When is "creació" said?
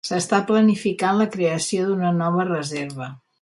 1.35-1.85